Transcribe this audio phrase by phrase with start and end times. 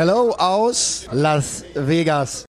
[0.00, 2.44] Hello aus Las Vegas.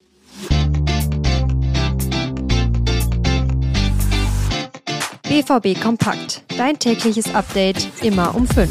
[5.24, 6.44] BVB Kompakt.
[6.60, 8.70] Dein tägliches Update immer um 5.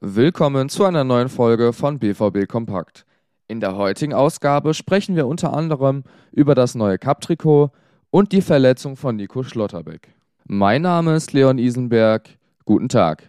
[0.00, 3.04] Willkommen zu einer neuen Folge von BVB Kompakt.
[3.46, 7.72] In der heutigen Ausgabe sprechen wir unter anderem über das neue Cup-Trikot
[8.08, 10.14] und die Verletzung von Nico Schlotterbeck.
[10.46, 12.37] Mein Name ist Leon Isenberg.
[12.68, 13.26] Guten Tag.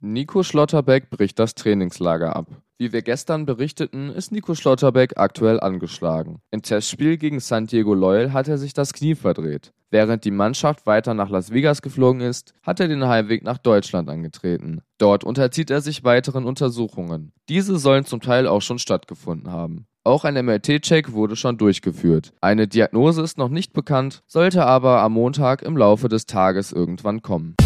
[0.00, 2.48] Nico Schlotterbeck bricht das Trainingslager ab.
[2.78, 6.40] Wie wir gestern berichteten, ist Nico Schlotterbeck aktuell angeschlagen.
[6.50, 9.72] Im Testspiel gegen San Diego Loyal hat er sich das Knie verdreht.
[9.88, 14.08] Während die Mannschaft weiter nach Las Vegas geflogen ist, hat er den Heimweg nach Deutschland
[14.08, 14.80] angetreten.
[14.98, 17.30] Dort unterzieht er sich weiteren Untersuchungen.
[17.48, 19.86] Diese sollen zum Teil auch schon stattgefunden haben.
[20.08, 22.32] Auch ein MRT-Check wurde schon durchgeführt.
[22.40, 27.20] Eine Diagnose ist noch nicht bekannt, sollte aber am Montag im Laufe des Tages irgendwann
[27.20, 27.56] kommen.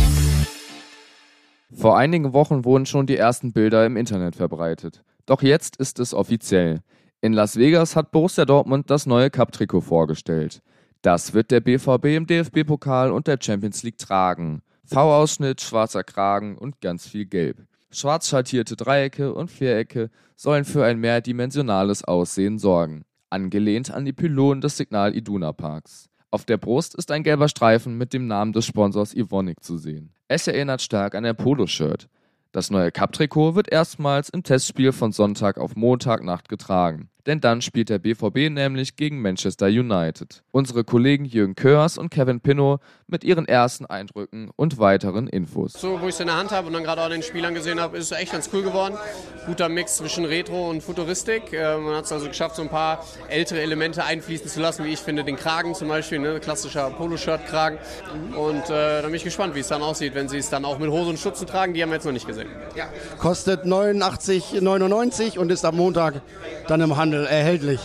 [1.72, 5.04] Vor einigen Wochen wurden schon die ersten Bilder im Internet verbreitet.
[5.24, 6.80] Doch jetzt ist es offiziell.
[7.20, 10.62] In Las Vegas hat Borussia Dortmund das neue Cup-Trikot vorgestellt.
[11.00, 14.62] Das wird der BVB im DFB-Pokal und der Champions League tragen.
[14.84, 17.58] V-Ausschnitt, schwarzer Kragen und ganz viel Gelb.
[17.94, 24.62] Schwarz schattierte Dreiecke und Vierecke sollen für ein mehrdimensionales Aussehen sorgen, angelehnt an die Pylonen
[24.62, 26.08] des Signal Iduna Parks.
[26.30, 30.14] Auf der Brust ist ein gelber Streifen mit dem Namen des Sponsors Ivonic zu sehen.
[30.26, 32.08] Es erinnert stark an ein Poloshirt.
[32.50, 37.88] Das neue Cup-Trikot wird erstmals im Testspiel von Sonntag auf Montagnacht getragen denn dann spielt
[37.88, 40.42] der BVB nämlich gegen Manchester United.
[40.50, 45.74] Unsere Kollegen Jürgen Körs und Kevin Pinnow mit ihren ersten Eindrücken und weiteren Infos.
[45.74, 47.80] So, wo ich es in der Hand habe und dann gerade auch den Spielern gesehen
[47.80, 48.96] habe, ist es echt ganz cool geworden.
[49.46, 51.52] Guter Mix zwischen Retro und Futuristik.
[51.52, 54.92] Äh, man hat es also geschafft, so ein paar ältere Elemente einfließen zu lassen, wie
[54.92, 56.40] ich finde, den Kragen zum Beispiel, ne?
[56.40, 57.78] klassischer Poloshirt-Kragen.
[58.36, 60.78] Und äh, da bin ich gespannt, wie es dann aussieht, wenn sie es dann auch
[60.78, 61.74] mit Hose und Stutzen tragen.
[61.74, 62.48] Die haben wir jetzt noch nicht gesehen.
[62.74, 62.88] Ja.
[63.18, 66.22] Kostet 89,99 und ist am Montag
[66.66, 67.80] dann im Handel Handel erhältlich.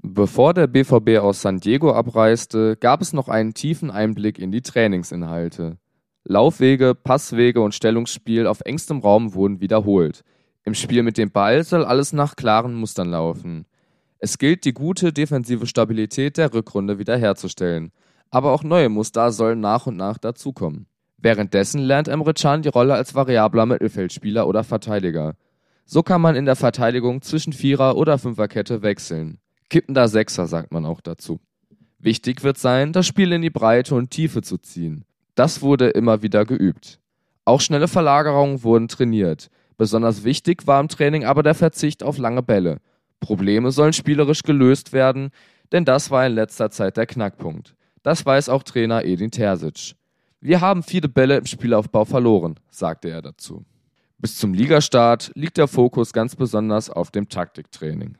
[0.00, 4.62] Bevor der BVB aus San Diego abreiste, gab es noch einen tiefen Einblick in die
[4.62, 5.78] Trainingsinhalte.
[6.24, 10.22] Laufwege, Passwege und Stellungsspiel auf engstem Raum wurden wiederholt.
[10.64, 13.66] Im Spiel mit dem Ball soll alles nach klaren Mustern laufen.
[14.18, 17.90] Es gilt, die gute defensive Stabilität der Rückrunde wiederherzustellen.
[18.30, 20.86] Aber auch neue Muster sollen nach und nach dazukommen.
[21.22, 25.36] Währenddessen lernt Emre Can die Rolle als variabler Mittelfeldspieler oder Verteidiger.
[25.84, 29.38] So kann man in der Verteidigung zwischen Vierer- oder Fünferkette wechseln.
[29.70, 31.40] Kippender Sechser sagt man auch dazu.
[32.00, 35.04] Wichtig wird sein, das Spiel in die Breite und Tiefe zu ziehen.
[35.36, 36.98] Das wurde immer wieder geübt.
[37.44, 39.48] Auch schnelle Verlagerungen wurden trainiert.
[39.78, 42.78] Besonders wichtig war im Training aber der Verzicht auf lange Bälle.
[43.20, 45.30] Probleme sollen spielerisch gelöst werden,
[45.70, 47.76] denn das war in letzter Zeit der Knackpunkt.
[48.02, 49.94] Das weiß auch Trainer Edin Terzic.
[50.44, 53.64] Wir haben viele Bälle im Spielaufbau verloren, sagte er dazu.
[54.18, 58.16] Bis zum Ligastart liegt der Fokus ganz besonders auf dem Taktiktraining.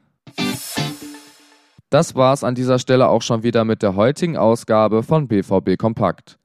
[1.90, 6.38] Das war's an dieser Stelle auch schon wieder mit der heutigen Ausgabe von BVB Kompakt.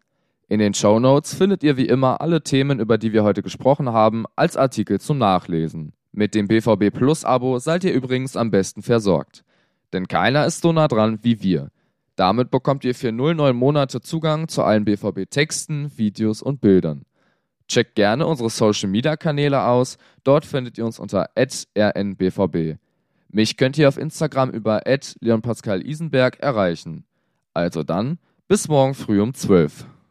[0.48, 3.90] In den Show Notes findet ihr wie immer alle Themen, über die wir heute gesprochen
[3.90, 5.94] haben, als Artikel zum Nachlesen.
[6.12, 9.44] Mit dem BVB Plus Abo seid ihr übrigens am besten versorgt.
[9.94, 11.70] Denn keiner ist so nah dran wie wir.
[12.18, 17.06] Damit bekommt ihr für 09 Monate Zugang zu allen BVB-Texten, Videos und Bildern.
[17.68, 19.98] Checkt gerne unsere Social Media Kanäle aus.
[20.24, 22.78] Dort findet ihr uns unter rnbvb.
[23.30, 24.82] Mich könnt ihr auf Instagram über
[25.20, 27.06] leonpascal Isenberg erreichen.
[27.54, 28.18] Also dann,
[28.48, 29.86] bis morgen früh um 12.